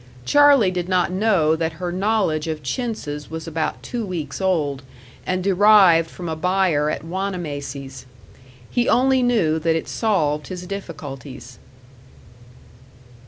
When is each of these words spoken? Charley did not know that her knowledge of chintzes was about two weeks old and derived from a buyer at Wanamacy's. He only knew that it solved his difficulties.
Charley 0.25 0.71
did 0.71 0.89
not 0.89 1.11
know 1.11 1.55
that 1.55 1.73
her 1.73 1.91
knowledge 1.91 2.47
of 2.47 2.63
chintzes 2.63 3.29
was 3.29 3.45
about 3.45 3.83
two 3.83 4.03
weeks 4.03 4.41
old 4.41 4.81
and 5.27 5.43
derived 5.43 6.09
from 6.09 6.27
a 6.27 6.35
buyer 6.35 6.89
at 6.89 7.03
Wanamacy's. 7.03 8.07
He 8.67 8.89
only 8.89 9.21
knew 9.21 9.59
that 9.59 9.75
it 9.75 9.87
solved 9.87 10.47
his 10.47 10.65
difficulties. 10.65 11.59